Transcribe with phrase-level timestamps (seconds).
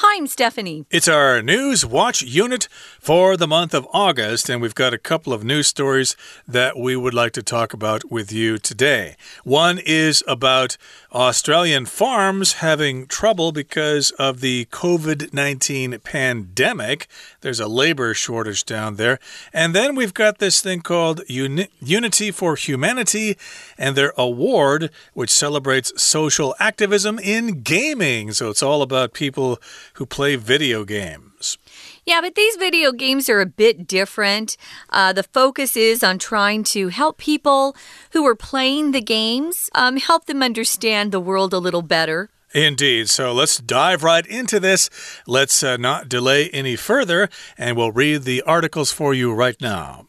[0.00, 0.86] Hi, I'm Stephanie.
[0.92, 2.68] It's our News Watch unit
[3.00, 6.14] for the month of August, and we've got a couple of news stories
[6.46, 9.16] that we would like to talk about with you today.
[9.42, 10.76] One is about
[11.12, 17.08] Australian farms having trouble because of the COVID 19 pandemic.
[17.40, 19.18] There's a labor shortage down there.
[19.52, 23.36] And then we've got this thing called Uni Unity for Humanity
[23.76, 28.30] and their award, which celebrates social activism in gaming.
[28.30, 29.58] So it's all about people
[29.98, 31.58] who play video games.
[32.06, 34.56] Yeah, but these video games are a bit different.
[34.90, 37.76] Uh, the focus is on trying to help people
[38.12, 42.30] who are playing the games, um, help them understand the world a little better.
[42.54, 43.10] Indeed.
[43.10, 44.88] So let's dive right into this.
[45.26, 47.28] Let's uh, not delay any further,
[47.58, 50.06] and we'll read the articles for you right now.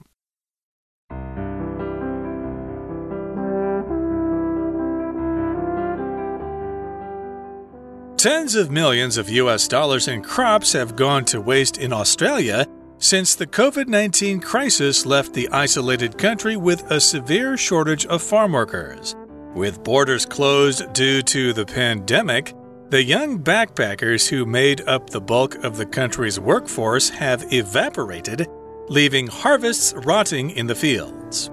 [8.20, 12.68] Tens of millions of US dollars in crops have gone to waste in Australia
[12.98, 18.52] since the COVID 19 crisis left the isolated country with a severe shortage of farm
[18.52, 19.16] workers.
[19.56, 22.54] With borders closed due to the pandemic,
[22.90, 28.48] the young backpackers who made up the bulk of the country's workforce have evaporated,
[28.90, 31.50] leaving harvests rotting in the fields.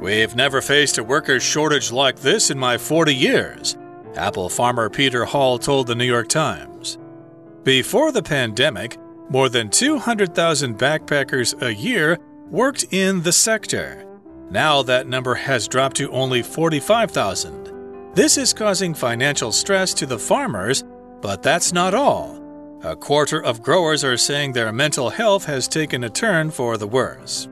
[0.00, 3.76] We've never faced a workers' shortage like this in my 40 years.
[4.16, 6.98] Apple farmer Peter Hall told the New York Times.
[7.62, 8.96] Before the pandemic,
[9.28, 12.18] more than 200,000 backpackers a year
[12.50, 14.04] worked in the sector.
[14.50, 18.14] Now that number has dropped to only 45,000.
[18.14, 20.82] This is causing financial stress to the farmers,
[21.20, 22.36] but that's not all.
[22.82, 26.88] A quarter of growers are saying their mental health has taken a turn for the
[26.88, 27.48] worse.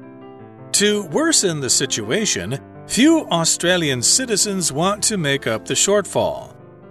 [0.73, 6.48] To worsen the situation, Few Australian citizens want to make up the shortfall.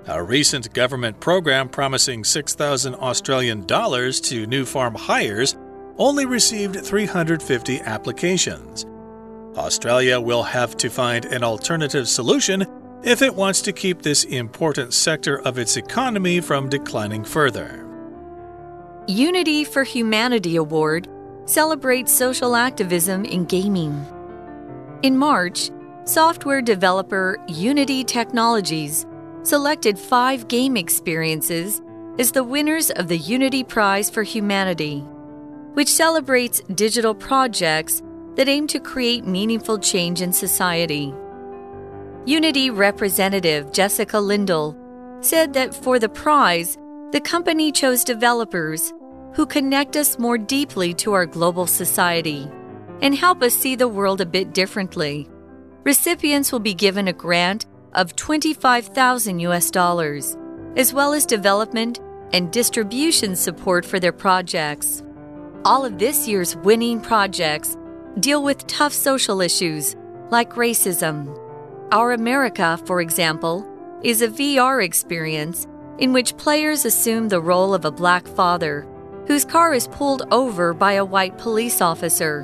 [0.10, 5.58] A recent government program promising 6,000 Australian dollars to new farm hires
[5.98, 8.86] only received 350 applications.
[9.58, 12.66] Australia will have to find an alternative solution
[13.04, 17.86] if it wants to keep this important sector of its economy from declining further.
[19.08, 21.10] Unity for Humanity Award
[21.44, 24.06] celebrates social activism in gaming.
[25.02, 25.70] In March,
[26.06, 29.06] software developer Unity Technologies
[29.48, 31.82] selected five game experiences
[32.20, 35.00] as the winners of the Unity Prize for Humanity,
[35.74, 38.02] which celebrates digital projects
[38.36, 41.14] that aim to create meaningful change in society.
[42.26, 44.76] Unity representative Jessica Lindl
[45.24, 46.78] said that for the prize,
[47.14, 48.94] the company chose developers
[49.34, 52.50] who connect us more deeply to our global society
[53.02, 55.30] and help us see the world a bit differently
[55.86, 60.38] recipients will be given a grant of 25,000 US dollars,
[60.76, 62.00] as well as development
[62.34, 65.04] and distribution support for their projects.
[65.66, 67.78] All of this year's winning projects
[68.20, 69.96] deal with tough social issues
[70.30, 71.38] like racism.
[71.92, 73.66] Our America, for example,
[74.04, 75.68] is a VR experience
[76.00, 78.86] in which players assume the role of a black father
[79.26, 82.44] whose car is pulled over by a white police officer.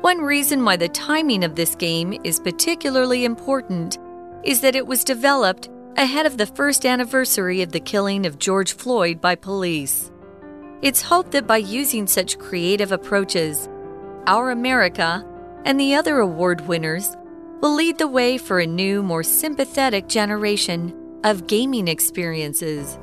[0.00, 3.98] One reason why the timing of this game is particularly important
[4.44, 8.72] is that it was developed ahead of the first anniversary of the killing of George
[8.72, 10.12] Floyd by police.
[10.80, 13.68] It's hoped that by using such creative approaches,
[14.26, 15.26] Our America
[15.64, 17.16] and the other award winners
[17.60, 20.94] will lead the way for a new, more sympathetic generation
[21.24, 22.98] of gaming experiences.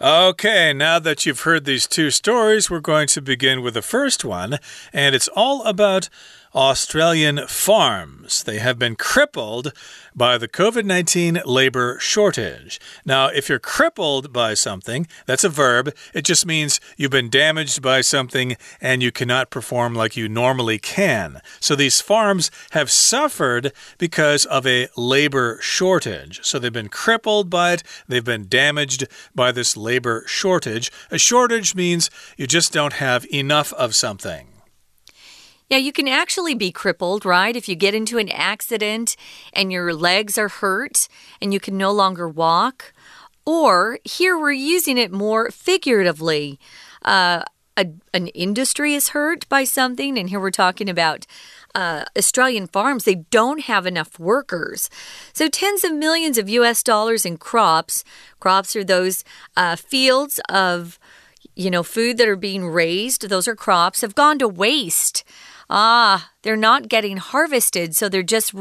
[0.00, 4.24] Okay, now that you've heard these two stories, we're going to begin with the first
[4.24, 4.58] one,
[4.92, 6.08] and it's all about
[6.54, 8.42] Australian farms.
[8.42, 9.72] They have been crippled
[10.14, 12.78] by the COVID 19 labor shortage.
[13.06, 15.94] Now, if you're crippled by something, that's a verb.
[16.12, 20.78] It just means you've been damaged by something and you cannot perform like you normally
[20.78, 21.40] can.
[21.58, 26.44] So these farms have suffered because of a labor shortage.
[26.44, 30.92] So they've been crippled by it, they've been damaged by this labor shortage.
[31.10, 34.51] A shortage means you just don't have enough of something.
[35.72, 37.56] Yeah, you can actually be crippled, right?
[37.56, 39.16] If you get into an accident
[39.54, 41.08] and your legs are hurt
[41.40, 42.92] and you can no longer walk.
[43.46, 46.60] Or here we're using it more figuratively.
[47.02, 47.44] Uh,
[47.78, 51.24] a, an industry is hurt by something, and here we're talking about
[51.74, 54.90] uh, Australian farms, they don't have enough workers.
[55.32, 58.04] So, tens of millions of US dollars in crops.
[58.40, 59.24] Crops are those
[59.56, 60.98] uh, fields of,
[61.56, 63.30] you know, food that are being raised.
[63.30, 65.24] Those are crops, have gone to waste
[65.70, 68.54] Ah, they're not getting harvested, so they're just,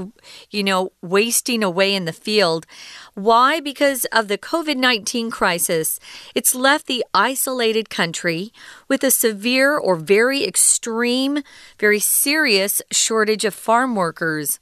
[0.49, 2.65] you know, wasting away in the field.
[3.13, 3.59] Why?
[3.59, 5.99] Because of the COVID 19 crisis.
[6.35, 8.51] It's left the isolated country
[8.87, 11.43] with a severe or very extreme,
[11.79, 14.59] very serious shortage of farm workers.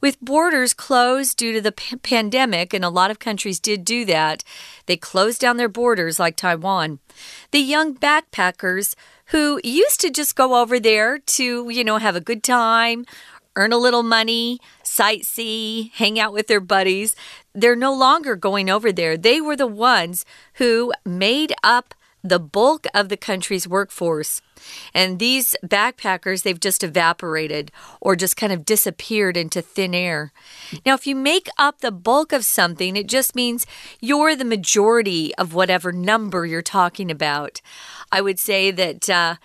[0.00, 4.44] With borders closed due to the pandemic, and a lot of countries did do that,
[4.86, 7.00] they closed down their borders like Taiwan.
[7.50, 8.94] The young backpackers
[9.28, 13.04] who used to just go over there to, you know, have a good time,
[13.56, 17.16] earn a little money, sightsee, hang out with their buddies.
[17.54, 19.16] They're no longer going over there.
[19.16, 24.42] They were the ones who made up the bulk of the country's workforce.
[24.92, 27.70] And these backpackers, they've just evaporated
[28.00, 30.32] or just kind of disappeared into thin air.
[30.84, 33.66] Now, if you make up the bulk of something, it just means
[34.00, 37.60] you're the majority of whatever number you're talking about.
[38.10, 39.36] I would say that uh,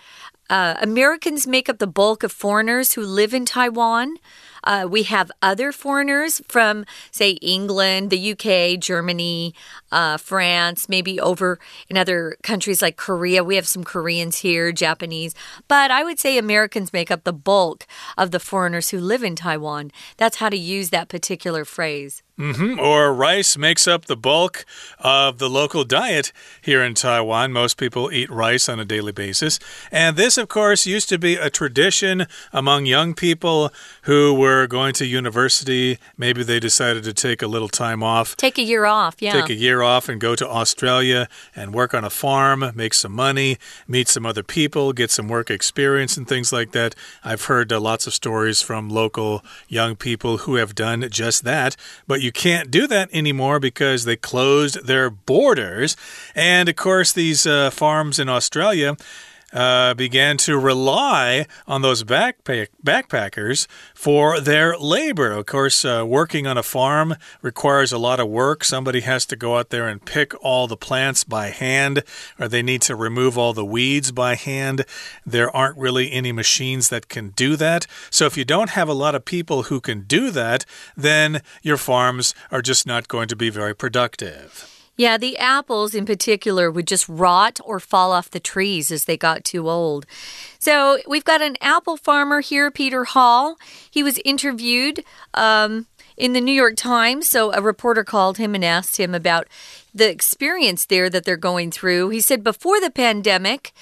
[0.50, 4.18] uh, Americans make up the bulk of foreigners who live in Taiwan.
[4.64, 9.54] Uh, we have other foreigners from, say, England, the UK, Germany,
[9.92, 13.44] uh, France, maybe over in other countries like Korea.
[13.44, 15.36] We have some Koreans here, Japanese.
[15.68, 17.86] But I would say Americans make up the bulk
[18.18, 19.92] of the foreigners who live in Taiwan.
[20.18, 22.23] That's how to use that particular phrase.
[22.36, 22.80] Mm -hmm.
[22.80, 24.66] Or rice makes up the bulk
[25.00, 26.32] of the local diet
[26.62, 27.52] here in Taiwan.
[27.52, 29.60] Most people eat rice on a daily basis.
[29.92, 33.70] And this, of course, used to be a tradition among young people
[34.04, 35.98] who were going to university.
[36.18, 38.36] Maybe they decided to take a little time off.
[38.36, 39.34] Take a year off, yeah.
[39.34, 43.14] Take a year off and go to Australia and work on a farm, make some
[43.16, 43.58] money,
[43.88, 46.96] meet some other people, get some work experience and things like that.
[47.24, 51.76] I've heard uh, lots of stories from local young people who have done just that.
[52.08, 55.96] But you can't do that anymore because they closed their borders.
[56.34, 58.96] And of course, these uh, farms in Australia
[59.54, 65.32] uh, began to rely on those backpack backpackers for their labor.
[65.32, 68.64] Of course, uh, working on a farm requires a lot of work.
[68.64, 72.04] Somebody has to go out there and pick all the plants by hand,
[72.40, 74.86] or they need to remove all the weeds by hand.
[75.26, 77.86] There aren't really any machines that can do that.
[78.10, 80.66] So, if you don't have a lot of people who can do that,
[80.98, 84.73] then your farms are just not going to be very productive.
[84.96, 89.18] Yeah, the apples in particular would just rot or fall off the trees as they
[89.18, 90.06] got too old.
[90.60, 93.58] So we've got an apple farmer here, Peter Hall.
[93.90, 95.04] He was interviewed.
[95.34, 95.88] Um,
[96.18, 97.30] in the New York Times.
[97.30, 99.48] So a reporter called him and asked him about
[99.94, 102.10] the experience there that they're going through.
[102.10, 103.74] He said before the pandemic,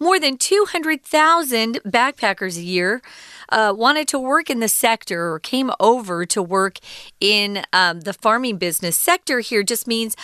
[0.00, 3.00] more than 200,000 backpackers a year
[3.54, 6.80] uh, wanted to work in the sector or came over to work
[7.20, 8.96] in um, the farming business.
[8.98, 10.16] Sector here just means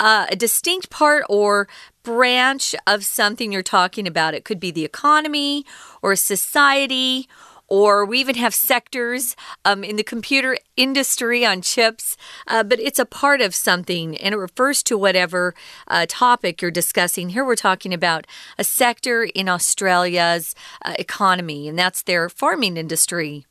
[0.00, 1.68] uh, a distinct part or
[2.02, 4.32] branch of something you're talking about.
[4.32, 5.66] It could be the economy
[6.00, 7.28] or society
[7.68, 12.16] or we even have sectors um, in the computer industry on chips,
[12.46, 15.54] uh, but it's a part of something and it refers to whatever
[15.86, 17.30] uh, topic you're discussing.
[17.30, 18.26] Here we're talking about
[18.58, 20.54] a sector in Australia's
[20.84, 23.46] uh, economy, and that's their farming industry.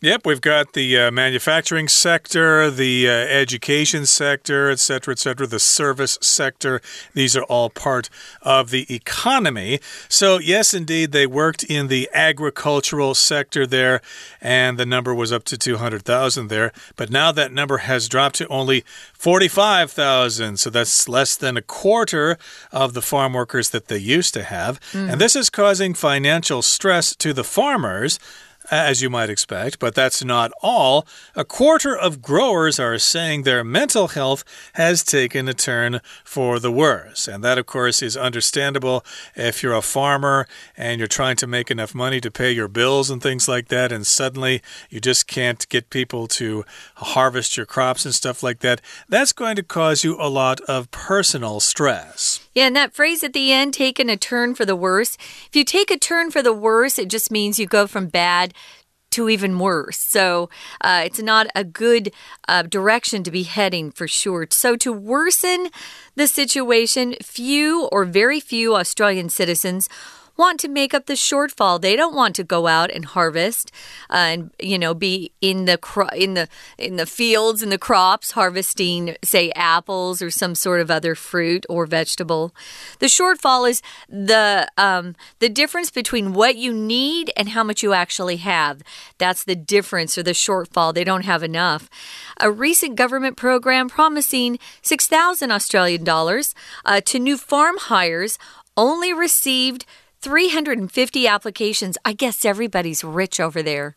[0.00, 5.44] Yep, we've got the uh, manufacturing sector, the uh, education sector, et cetera, et cetera,
[5.44, 6.80] the service sector.
[7.14, 8.08] These are all part
[8.40, 9.80] of the economy.
[10.08, 14.00] So, yes, indeed, they worked in the agricultural sector there,
[14.40, 16.70] and the number was up to 200,000 there.
[16.94, 20.60] But now that number has dropped to only 45,000.
[20.60, 22.38] So, that's less than a quarter
[22.70, 24.78] of the farm workers that they used to have.
[24.92, 25.14] Mm.
[25.14, 28.20] And this is causing financial stress to the farmers
[28.70, 31.06] as you might expect, but that's not all.
[31.34, 34.44] A quarter of growers are saying their mental health
[34.74, 37.28] has taken a turn for the worse.
[37.28, 40.46] And that, of course, is understandable if you're a farmer
[40.76, 43.92] and you're trying to make enough money to pay your bills and things like that,
[43.92, 46.64] and suddenly you just can't get people to
[46.96, 48.80] harvest your crops and stuff like that.
[49.08, 52.47] That's going to cause you a lot of personal stress.
[52.58, 55.16] Yeah, and that phrase at the end, taking a turn for the worse.
[55.46, 58.52] If you take a turn for the worse, it just means you go from bad
[59.10, 59.96] to even worse.
[59.96, 60.50] So
[60.80, 62.12] uh, it's not a good
[62.48, 64.48] uh, direction to be heading for sure.
[64.50, 65.68] So, to worsen
[66.16, 69.88] the situation, few or very few Australian citizens
[70.38, 71.80] want to make up the shortfall.
[71.80, 73.72] They don't want to go out and harvest
[74.08, 75.78] uh, and you know be in the
[76.14, 80.90] in the in the fields and the crops harvesting say apples or some sort of
[80.90, 82.54] other fruit or vegetable.
[83.00, 87.92] The shortfall is the um, the difference between what you need and how much you
[87.92, 88.82] actually have.
[89.18, 90.94] That's the difference or the shortfall.
[90.94, 91.90] They don't have enough.
[92.40, 96.54] A recent government program promising 6,000 Australian dollars
[96.84, 98.38] uh, to new farm hires
[98.76, 99.84] only received
[100.20, 101.96] 350 applications.
[102.04, 103.96] I guess everybody's rich over there.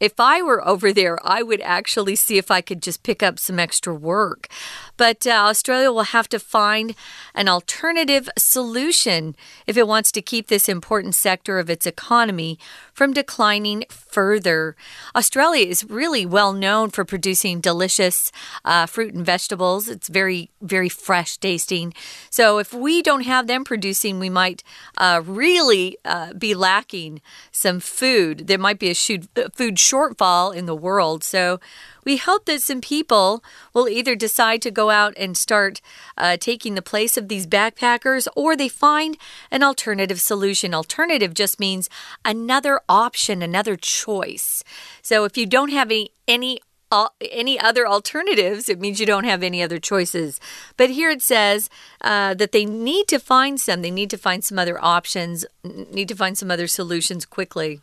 [0.00, 3.38] If I were over there, I would actually see if I could just pick up
[3.38, 4.48] some extra work.
[4.96, 6.94] But uh, Australia will have to find
[7.34, 12.58] an alternative solution if it wants to keep this important sector of its economy
[12.94, 14.74] from declining further.
[15.14, 18.32] Australia is really well known for producing delicious
[18.64, 19.88] uh, fruit and vegetables.
[19.88, 21.92] It's very, very fresh tasting.
[22.30, 24.62] So if we don't have them producing, we might
[24.96, 27.20] uh, really uh, be lacking
[27.52, 28.46] some food.
[28.46, 31.24] There might be a food shortfall in the world.
[31.24, 31.60] So
[32.04, 33.42] we hope that some people
[33.74, 35.80] will either decide to go out and start
[36.16, 39.16] uh, taking the place of these backpackers or they find
[39.50, 40.74] an alternative solution.
[40.74, 41.88] Alternative just means
[42.24, 44.64] another option, another choice.
[45.02, 46.60] So if you don't have any, any
[46.92, 50.40] uh, any other alternatives, it means you don't have any other choices.
[50.76, 51.70] But here it says
[52.00, 56.08] uh, that they need to find some, they need to find some other options, need
[56.08, 57.80] to find some other solutions quickly.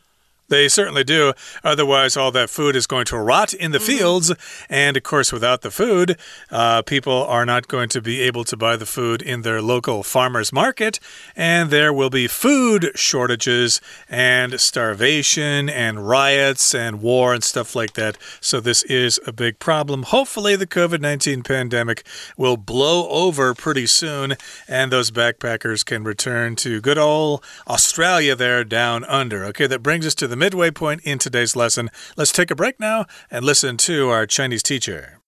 [0.50, 1.34] They certainly do.
[1.64, 4.34] Otherwise, all that food is going to rot in the mm fields.
[4.70, 6.18] And of course, without the food,
[6.52, 10.04] uh, people are not going to be able to buy the food in their local
[10.04, 11.00] farmer's market.
[11.38, 17.94] And there will be food shortages and starvation and riots and war and stuff like
[17.94, 18.18] that.
[18.42, 20.04] So, this is a big problem.
[20.04, 24.36] Hopefully, the COVID 19 pandemic will blow over pretty soon
[24.68, 29.44] and those backpackers can return to good old Australia there down under.
[29.46, 31.89] Okay, that brings us to the midway point in today's lesson.
[32.17, 35.19] Let's take a break now and listen to our Chinese teacher.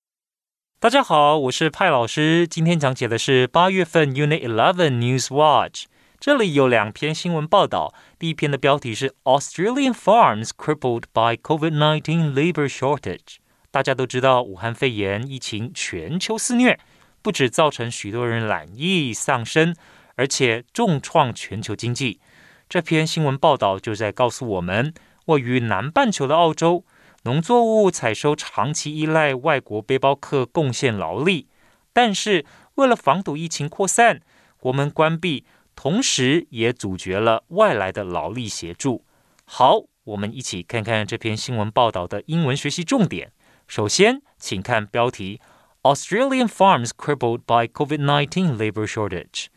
[0.80, 2.46] 大家好，我是派老师。
[2.46, 5.84] 今天讲解的是八月份 Unit Eleven News Watch。
[6.20, 7.94] 这里有两篇新闻报道。
[8.18, 13.36] 第一篇的标题是 Australian farms crippled by COVID-19 labor shortage。
[13.70, 16.78] 大家都知道，武汉肺炎疫情全球肆虐，
[17.22, 19.74] 不止造成许多人懒意丧生，
[20.16, 22.20] 而且重创全球经济。
[22.69, 24.93] 这篇新闻报道就在告诉我们，
[25.25, 26.85] 位于南半球的澳洲，
[27.23, 31.47] 农作物采收长期依赖外国背包客贡献劳力，
[31.91, 32.45] 但是
[32.75, 34.21] 为了防堵疫情扩散，
[34.59, 35.45] 国门关闭，
[35.75, 39.03] 同时也阻绝了外来的劳力协助。
[39.45, 43.31] 好，我们一起看看这篇新闻报道的英文学习重点。
[43.67, 45.41] 首先，请看标题
[45.81, 49.47] ：Australian farms crippled by COVID-19 labor shortage。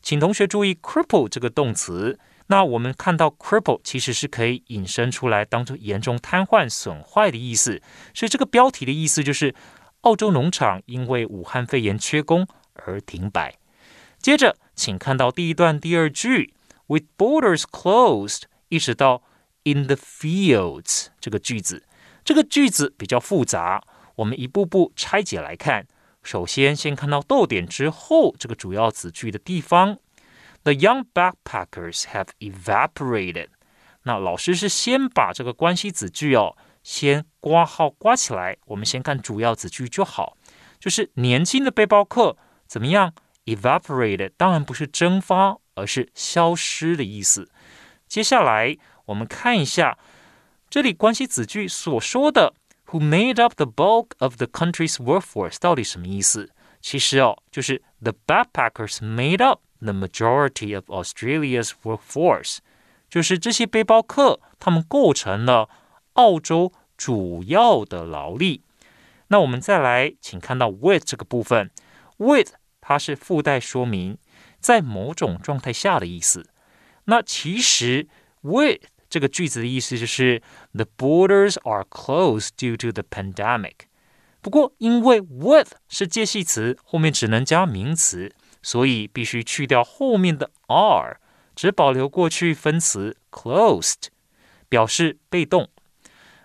[0.00, 2.20] 请同学注意 “cripple” 这个动词。
[2.50, 7.80] 那我们看到 cripple 其实是可以引申出来当做严重瘫痪、损坏的意思，
[8.12, 9.54] 所以这个标题的意思就是
[10.00, 13.54] 澳洲农场因为武汉肺炎缺工而停摆。
[14.18, 16.52] 接着，请看到第一段第二句
[16.88, 19.22] ，with borders closed，一直到
[19.62, 21.84] in the fields 这个句子，
[22.24, 23.80] 这个句子比较复杂，
[24.16, 25.86] 我们一步步拆解来看。
[26.24, 29.98] 首先，先看到逗点之后这个主要子句的地方。
[30.63, 33.49] The young backpackers have evaporated。
[34.03, 38.57] 那老师是先把这个关系子句哦，先刮号刮起来。
[38.65, 40.37] 我们先看主要子句就好，
[40.79, 43.13] 就是年轻的背包客怎么样？
[43.45, 47.49] evaporated 当然不是蒸发，而是消失的意思。
[48.07, 49.97] 接下来我们看一下
[50.69, 52.55] 这里关系子句所说的
[52.87, 56.51] “who made up the bulk of the country's workforce” 到底什么意思？
[56.81, 59.61] 其实哦，就是 the backpackers made up。
[59.81, 62.57] the majority of Australia's workforce，
[63.09, 65.69] 就是这些背包客，他们构成了
[66.13, 68.63] 澳洲主要的劳力。
[69.27, 71.71] 那我们再来，请看到 with 这个部分，
[72.17, 74.17] with 它是附带说明
[74.59, 76.47] 在某种状态下的意思。
[77.05, 78.07] 那其实
[78.41, 80.41] with 这个句子的意思就是
[80.73, 83.87] the borders are closed due to the pandemic。
[84.41, 88.31] 不过因为 with 是介系词，后面只能加名词。
[88.62, 91.18] 所以必须去掉后面的 are，
[91.54, 94.08] 只保留过去分词 closed，
[94.68, 95.68] 表示被动。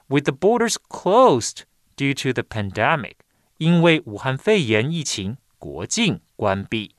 [0.07, 1.63] With the borders closed
[1.97, 3.15] due to the pandemic，
[3.57, 6.95] 因为武汉肺炎疫情，国境关闭。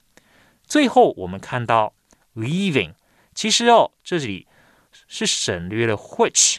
[0.65, 1.95] 最后我们看到
[2.35, 2.95] leaving，
[3.35, 4.47] 其实哦，这里
[5.07, 6.57] 是省略了 which，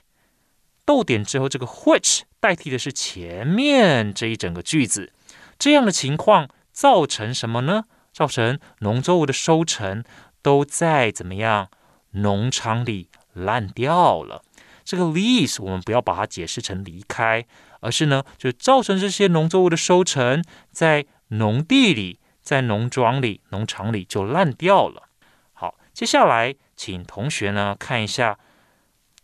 [0.85, 5.11] 逗点之后这个 which 代替的是前面这一整个句子。
[5.59, 7.83] 这样的情况造成什么呢？
[8.17, 10.03] 造成农作物的收成
[10.41, 11.69] 都在怎么样？
[12.13, 14.43] 农场里烂掉了。
[14.83, 17.45] 这个 leave 我们不要把它解释成离开，
[17.79, 25.09] 而是呢，就造成这些农作物的收成在农地里、在农庄里、农场里就烂掉了。
[25.53, 28.39] 好，接下来请同学呢看一下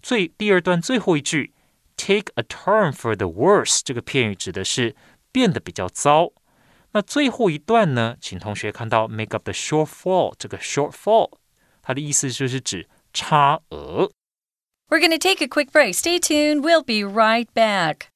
[0.03, 1.51] 最第二段最后一句
[1.97, 4.95] ，take a turn for the worse 这个片语指的是
[5.31, 6.29] 变得比较糟。
[6.92, 8.16] 那最后一段呢？
[8.20, 11.30] 请同学看到 make up the shortfall 这个 shortfall，
[11.82, 14.10] 它的意思就是指 差额。
[14.88, 15.94] We're going to take a quick break.
[15.94, 16.62] Stay tuned.
[16.62, 18.08] We'll be right back.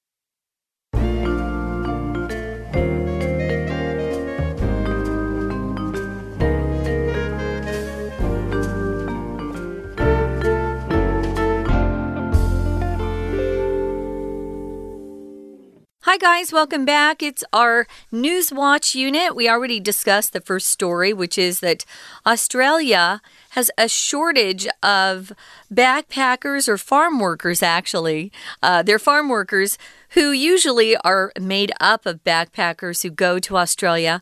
[16.10, 17.22] Hi, guys, welcome back.
[17.22, 19.36] It's our News Watch unit.
[19.36, 21.84] We already discussed the first story, which is that
[22.26, 25.34] Australia has a shortage of
[25.70, 28.32] backpackers or farm workers, actually.
[28.64, 29.78] Uh, they're farm workers
[30.12, 34.22] who usually are made up of backpackers who go to Australia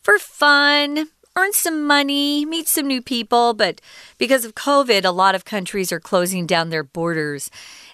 [0.00, 3.80] for fun, earn some money, meet some new people, but
[4.18, 7.50] because of COVID, a lot of countries are closing down their borders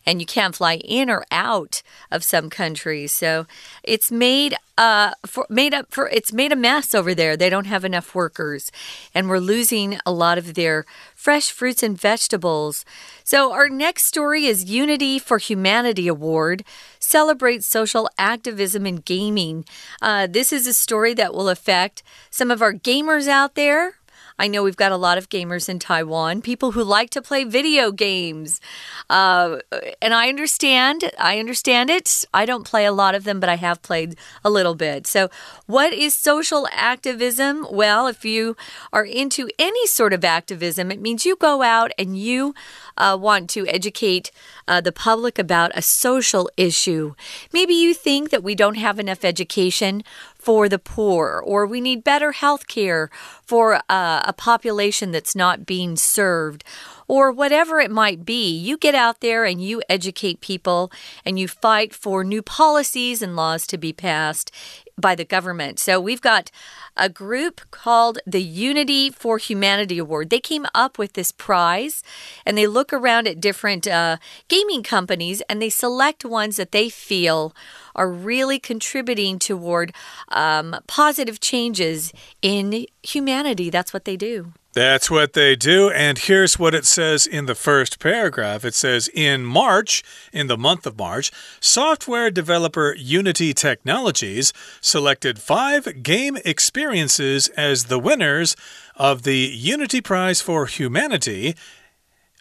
[0.06, 3.12] and you can't fly in or out of some countries.
[3.12, 3.46] So
[3.82, 7.36] it's made uh for, made up for it's made a mess over there.
[7.36, 8.70] They don't have enough workers,
[9.14, 12.84] and we're losing a lot of their fresh fruits and vegetables.
[13.24, 16.64] So our next story is Unity for Humanity Award
[16.98, 19.64] celebrates social activism in gaming.
[20.02, 23.94] Uh, this is a story that will affect some of our gamers out there.
[24.38, 27.44] I know we've got a lot of gamers in Taiwan, people who like to play
[27.44, 28.60] video games.
[29.08, 29.58] Uh,
[30.02, 32.24] and I understand, I understand it.
[32.34, 35.06] I don't play a lot of them, but I have played a little bit.
[35.06, 35.30] So,
[35.66, 37.66] what is social activism?
[37.70, 38.56] Well, if you
[38.92, 42.54] are into any sort of activism, it means you go out and you
[42.96, 44.30] uh, want to educate
[44.68, 47.14] uh, the public about a social issue.
[47.52, 50.02] Maybe you think that we don't have enough education
[50.38, 53.10] for the poor, or we need better health care
[53.44, 56.62] for uh, a population that's not being served,
[57.08, 58.50] or whatever it might be.
[58.56, 60.90] You get out there and you educate people
[61.24, 64.50] and you fight for new policies and laws to be passed
[64.98, 65.78] by the government.
[65.78, 66.50] So we've got
[66.96, 70.30] a group called the Unity for Humanity Award.
[70.30, 72.02] They came up with this prize
[72.46, 74.16] and they look around at different uh,
[74.48, 77.54] gaming companies and they select ones that they feel
[77.94, 79.94] are really contributing toward
[80.28, 83.68] um, positive changes in humanity.
[83.68, 84.52] That's what they do.
[84.76, 85.88] That's what they do.
[85.88, 90.58] And here's what it says in the first paragraph it says, In March, in the
[90.58, 98.54] month of March, software developer Unity Technologies selected five game experiences as the winners
[98.94, 101.56] of the Unity Prize for Humanity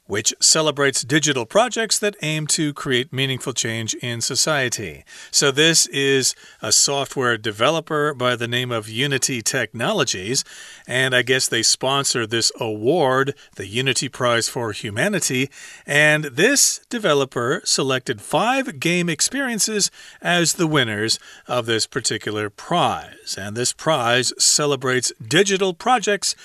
[0.07, 5.03] which celebrates digital projects that aim to create meaningful change in society.
[5.31, 10.43] So, this is a software developer by the name of Unity Technologies,
[10.87, 15.49] and I guess they sponsor this award, the Unity Prize for Humanity.
[15.85, 19.89] And this developer selected five game experiences
[20.21, 23.35] as the winners of this particular prize.
[23.37, 26.35] And this prize celebrates digital projects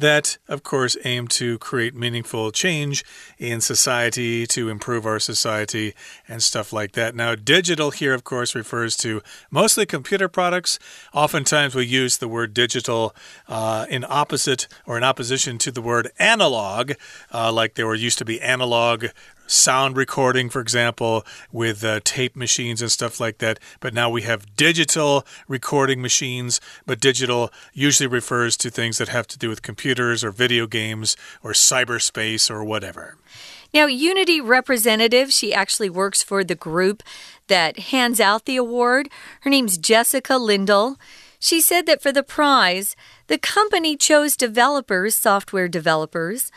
[0.00, 3.04] that, of course, aim to create meaningful change
[3.38, 5.94] in society, to improve our society,
[6.28, 7.14] and stuff like that.
[7.14, 10.78] Now, digital here, of course, refers to mostly computer products.
[11.12, 13.14] Oftentimes, we use the word digital
[13.48, 16.92] uh, in opposite or in opposition to the word analog,
[17.32, 19.06] uh, like there were used to be analog
[19.50, 23.58] sound recording, for example, with uh, tape machines and stuff like that.
[23.80, 26.60] But now we have digital recording machines.
[26.86, 31.16] But digital usually refers to things that have to do with computers or video games
[31.42, 33.16] or cyberspace or whatever.
[33.72, 37.02] Now, Unity representative, she actually works for the group
[37.46, 39.08] that hands out the award.
[39.42, 40.96] Her name's Jessica Lindl.
[41.38, 42.96] She said that for the prize,
[43.28, 46.50] the company chose developers, software developers,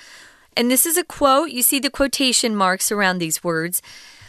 [0.55, 1.49] and this is a quote.
[1.49, 3.81] You see the quotation marks around these words.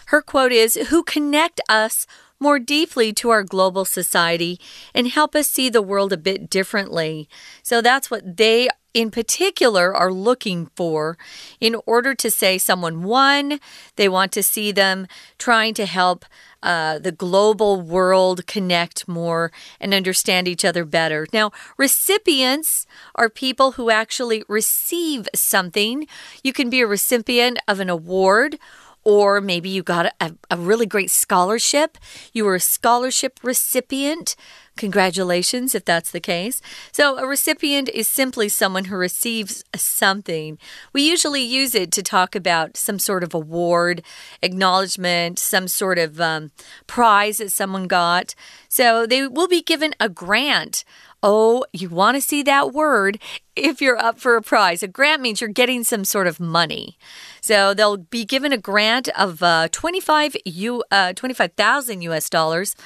[0.06, 2.06] Her quote is Who connect us
[2.44, 4.60] more deeply to our global society
[4.94, 7.26] and help us see the world a bit differently.
[7.62, 11.18] So that's what they in particular are looking for
[11.60, 13.58] in order to say someone won.
[13.96, 16.24] They want to see them trying to help
[16.62, 21.26] uh, the global world connect more and understand each other better.
[21.32, 26.06] Now, recipients are people who actually receive something.
[26.42, 28.58] You can be a recipient of an award
[29.04, 31.98] or maybe you got a, a, really great scholarship.
[32.32, 34.34] You were a scholarship recipient.
[34.76, 36.60] Congratulations, if that's the case.
[36.90, 40.58] So, a recipient is simply someone who receives something.
[40.92, 44.02] We usually use it to talk about some sort of award,
[44.42, 46.50] acknowledgement, some sort of um,
[46.88, 48.34] prize that someone got.
[48.68, 50.84] So, they will be given a grant
[51.26, 53.18] Oh, you want to see that word
[53.56, 54.82] if you're up for a prize.
[54.82, 56.98] A grant means you're getting some sort of money.
[57.40, 62.76] So they'll be given a grant of uh, 25 U, uh, 25,000 US dollars.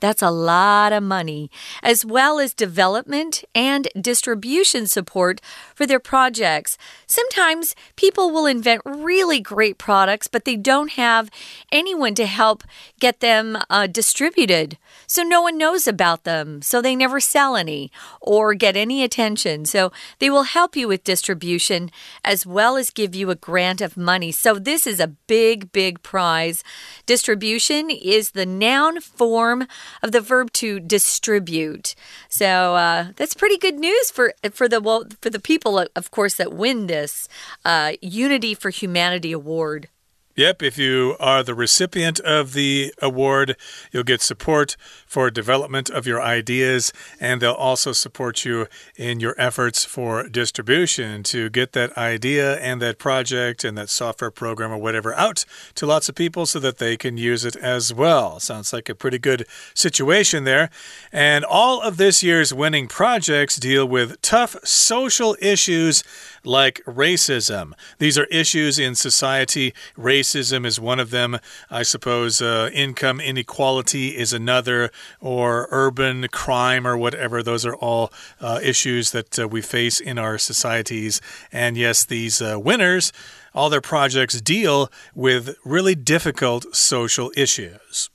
[0.00, 1.50] That's a lot of money,
[1.82, 5.40] as well as development and distribution support
[5.74, 6.76] for their projects.
[7.06, 11.30] Sometimes people will invent really great products, but they don't have
[11.72, 12.64] anyone to help
[13.00, 14.76] get them uh, distributed.
[15.06, 19.64] So no one knows about them, so they never sell any or get any attention.
[19.64, 21.90] So they will help you with distribution
[22.24, 24.32] as well as give you a grant of money.
[24.32, 26.62] So this is a big, big prize.
[27.06, 29.66] Distribution is the noun form
[30.02, 31.94] of the verb to distribute.
[32.28, 36.34] So uh, that's pretty good news for for the well, for the people, of course,
[36.34, 37.28] that win this
[37.64, 39.88] uh, Unity for Humanity award.
[40.36, 43.56] Yep, if you are the recipient of the award,
[43.92, 48.66] you'll get support for development of your ideas, and they'll also support you
[48.96, 54.32] in your efforts for distribution to get that idea and that project and that software
[54.32, 55.44] program or whatever out
[55.76, 58.40] to lots of people so that they can use it as well.
[58.40, 60.68] Sounds like a pretty good situation there.
[61.12, 66.02] And all of this year's winning projects deal with tough social issues
[66.44, 67.72] like racism.
[67.98, 69.74] These are issues in society.
[69.96, 71.38] Racism is one of them.
[71.70, 77.42] I suppose uh, income inequality is another, or urban crime or whatever.
[77.42, 81.20] Those are all uh, issues that uh, we face in our societies.
[81.52, 83.12] And yes, these uh, winners
[83.54, 88.10] all their projects deal with really difficult social issues.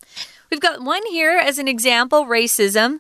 [0.52, 3.00] We've got one here as an example racism.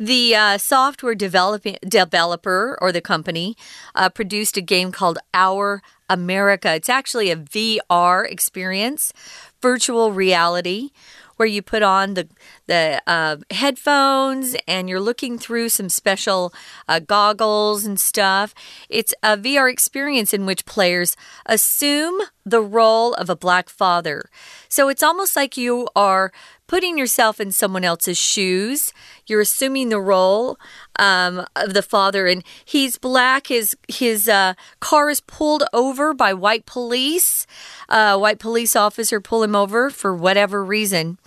[0.00, 3.54] The uh, software developing, developer or the company
[3.94, 6.74] uh, produced a game called Our America.
[6.74, 9.12] It's actually a VR experience,
[9.60, 10.88] virtual reality,
[11.36, 12.28] where you put on the
[12.66, 16.52] the uh, headphones and you're looking through some special
[16.88, 18.54] uh, goggles and stuff.
[18.88, 24.30] It's a VR experience in which players assume the role of a black father.
[24.68, 26.32] So it's almost like you are
[26.70, 28.92] putting yourself in someone else's shoes.
[29.26, 30.56] You're assuming the role
[30.96, 33.46] um, of the father, and he's black.
[33.46, 37.46] His his uh, car is pulled over by white police.
[37.88, 41.18] Uh, white police officer pull him over for whatever reason.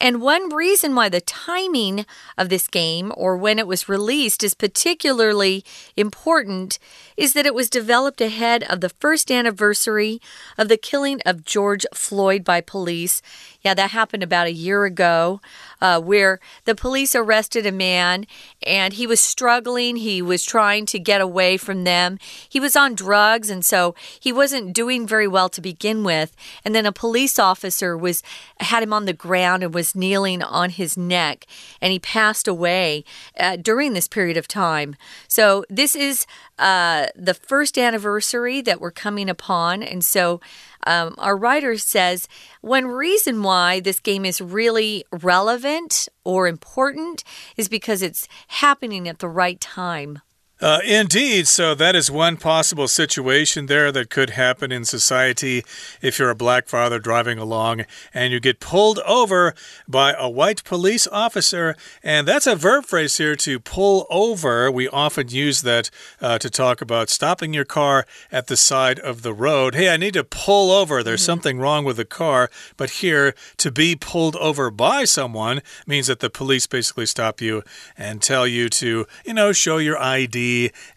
[0.00, 4.54] And one reason why the timing of this game or when it was released is
[4.54, 5.64] particularly
[5.96, 6.78] important
[7.16, 10.20] is that it was developed ahead of the first anniversary
[10.56, 13.20] of the killing of George Floyd by police.
[13.60, 15.40] Yeah, that happened about a year ago,
[15.80, 18.26] uh, where the police arrested a man
[18.64, 19.96] and he was struggling.
[19.96, 22.18] He was trying to get away from them.
[22.48, 26.36] He was on drugs, and so he wasn't doing very well to begin with.
[26.64, 28.22] And then a police officer was
[28.60, 31.46] had him on the ground and was kneeling on his neck,
[31.80, 33.04] and he passed away
[33.38, 34.94] uh, during this period of time.
[35.26, 36.26] So this is
[36.58, 40.40] uh, the first anniversary that we're coming upon, and so
[40.88, 42.26] um, our writer says
[42.62, 47.22] one reason why this game is really relevant or important
[47.58, 50.20] is because it's happening at the right time.
[50.60, 51.46] Uh, indeed.
[51.46, 55.64] So, that is one possible situation there that could happen in society
[56.02, 59.54] if you're a black father driving along and you get pulled over
[59.86, 61.76] by a white police officer.
[62.02, 64.68] And that's a verb phrase here to pull over.
[64.70, 65.90] We often use that
[66.20, 69.76] uh, to talk about stopping your car at the side of the road.
[69.76, 71.02] Hey, I need to pull over.
[71.04, 71.26] There's mm -hmm.
[71.26, 72.50] something wrong with the car.
[72.76, 77.62] But here, to be pulled over by someone means that the police basically stop you
[77.96, 80.47] and tell you to, you know, show your ID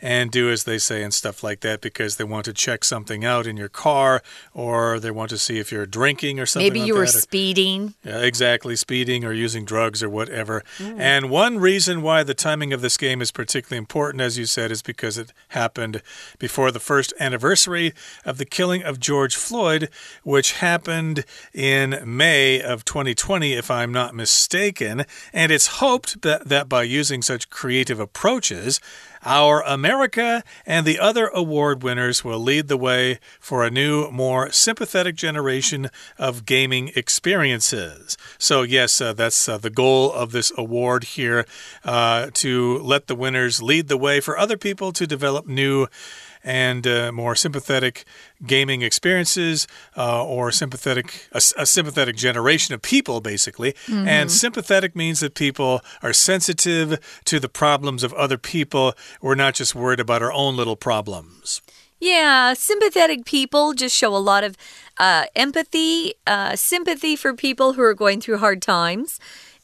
[0.01, 3.23] and do as they say and stuff like that because they want to check something
[3.25, 4.21] out in your car
[4.53, 6.67] or they want to see if you're drinking or something.
[6.67, 7.93] Maybe like you were speeding.
[8.03, 10.63] Yeah, exactly, speeding or using drugs or whatever.
[10.77, 10.99] Mm.
[10.99, 14.71] And one reason why the timing of this game is particularly important, as you said,
[14.71, 16.01] is because it happened
[16.39, 17.93] before the first anniversary
[18.25, 19.89] of the killing of George Floyd,
[20.23, 25.05] which happened in May of 2020, if I'm not mistaken.
[25.33, 28.79] And it's hoped that, that by using such creative approaches,
[29.23, 34.51] our America and the other award winners will lead the way for a new, more
[34.51, 38.17] sympathetic generation of gaming experiences.
[38.37, 41.45] So, yes, uh, that's uh, the goal of this award here
[41.83, 45.87] uh, to let the winners lead the way for other people to develop new
[46.43, 48.05] and uh, more sympathetic
[48.45, 54.07] gaming experiences uh, or sympathetic a, a, sympathetic generation of people basically mm -hmm.
[54.07, 59.59] and sympathetic means that people are sensitive to the problems of other people we're not
[59.59, 61.61] just worried about our own little problems
[62.01, 64.57] yeah, sympathetic people just show a lot of
[64.97, 69.19] uh, empathy, uh, sympathy for people who are going through hard times.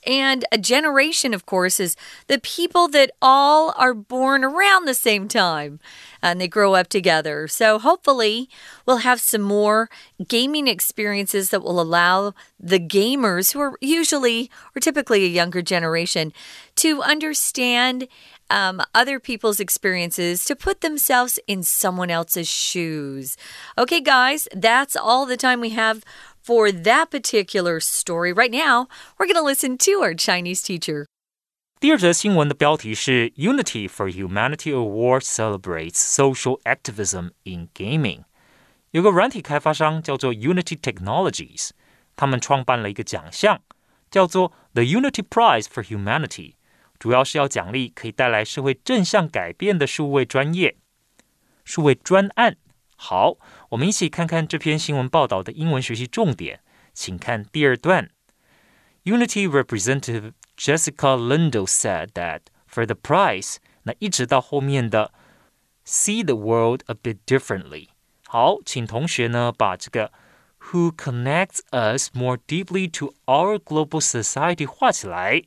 [0.06, 1.96] And a generation, of course, is
[2.28, 5.80] the people that all are born around the same time
[6.22, 7.48] and they grow up together.
[7.48, 8.50] So hopefully,
[8.86, 9.90] we'll have some more
[10.28, 16.32] gaming experiences that will allow the gamers, who are usually or typically a younger generation,
[16.76, 18.08] to understand
[18.50, 23.36] um, other people's experiences to put themselves in someone else's shoes.
[23.78, 26.04] Okay, guys, that's all the time we have
[26.47, 28.33] for that particular story.
[28.33, 28.89] Right now,
[29.19, 31.07] we're going to listen to our Chinese teacher.
[31.81, 38.23] 第二则新闻的标题是 “Unity for Humanity Award celebrates social activism in gaming”。
[38.93, 41.71] 有个软体开发商叫做 Unity Technologies，
[42.15, 43.61] 他们创办了一个奖项，
[44.11, 46.55] 叫做 The Unity Prize for Humanity，
[46.99, 50.77] 主要是要奖励可以带来社会正向改变的数位专业、
[51.65, 52.57] 数位专案。
[53.00, 53.38] 好，
[53.70, 56.62] 我们一起看看这篇新闻报道的英文学习重点，
[56.94, 58.10] 请看第二段。
[59.04, 65.14] Unity representative Jessica Lindo said that for the price，那一直到后面的
[65.86, 67.90] see the world a bit differently。
[68.26, 70.12] 好，请同学呢把这个
[70.60, 75.44] who connects us more deeply to our global society 画起来，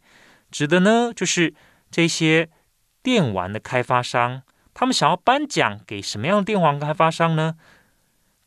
[0.50, 1.52] 指的呢就是
[1.90, 2.48] 这些
[3.02, 4.42] 电玩的开发商，
[4.73, 7.55] 他们想要颁奖给什么样的电玩开发商呢？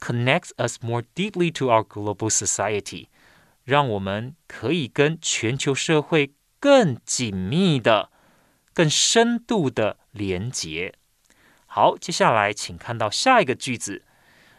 [0.01, 3.09] Connects us more deeply to our global society。
[3.65, 8.11] 让我们可以跟全球社会更紧密的、
[8.73, 10.95] 更深度的连结。
[11.67, 14.05] 好，接下来请看到下一个句子：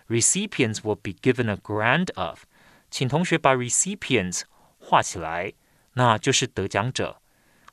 [0.08, 2.44] Recipients will be given a grant of。
[2.92, 4.44] 请同学把 recipients
[4.78, 5.54] 画起来，
[5.94, 7.20] 那就是得奖者。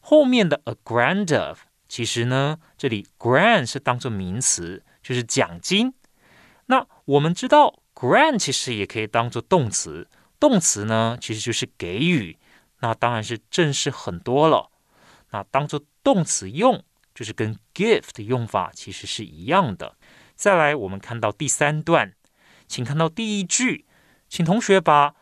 [0.00, 5.93] 后面的 a grant of， 其实呢，这里 grant 是当做名词，就是奖金。
[6.67, 10.07] 那我们知道 grant 其实也可以当做动词。
[10.39, 12.39] 动词呢，其实就是给予，
[12.79, 14.71] 那当然是正式很多了。
[15.31, 16.81] 那当做动词用，
[17.13, 19.97] 就是跟 give 的用法其实是一样的。
[20.33, 22.13] 再来，我们看到第三段，
[22.69, 23.85] 请看到第一句，
[24.29, 25.13] 请同学把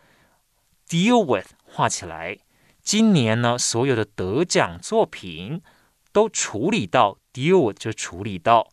[0.88, 2.38] deal with 画起来。
[2.84, 5.64] 今年呢，所有的得奖作品
[6.12, 8.72] 都处理到 deal 我就处理到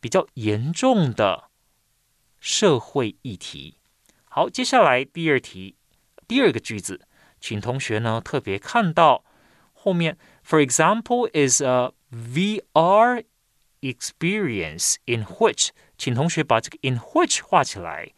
[0.00, 1.50] 比较严重的
[2.38, 3.78] 社会议题。
[4.24, 5.76] 好，接下来第二题，
[6.26, 7.00] 第二个句子，
[7.40, 9.24] 请同学呢特别看到
[9.72, 13.24] 后面，For example, is a VR
[13.80, 18.12] experience in which，请同学把这个 in which 画起来。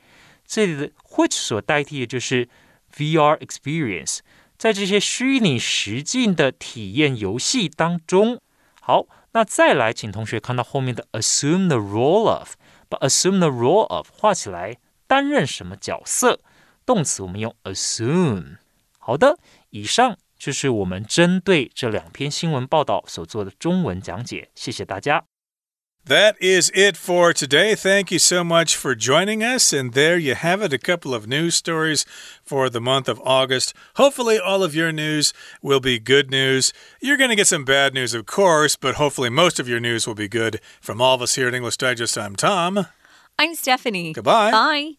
[0.47, 2.49] 这里的 which 所代替的就是
[2.95, 4.21] VR experience，
[4.59, 8.41] 在这些虚拟实境的体验游戏当中。
[8.81, 12.55] 好，那再来，请同学看到后面的 assume the role of，
[12.89, 14.79] 把 assume the role of 画起来。
[15.09, 16.41] 担任什么角色？
[16.85, 18.57] 动词我们用 assume。
[18.99, 19.39] 好的，
[19.71, 24.51] 以上就是我们针对这两篇新闻报道所做的中文讲解。
[24.55, 25.25] 谢谢大家。
[26.07, 27.75] That is it for today.
[27.75, 29.73] Thank you so much for joining us.
[29.73, 32.07] And there you have it a couple of news stories
[32.45, 33.75] for the month of August.
[33.97, 36.73] Hopefully, all of your news will be good news.
[37.01, 40.07] You're going to get some bad news, of course, but hopefully, most of your news
[40.07, 40.61] will be good.
[40.81, 42.87] From all of us here at English Digest, I'm Tom.
[43.37, 44.13] I'm Stephanie.
[44.13, 44.53] Goodbye.
[44.53, 44.93] Bye.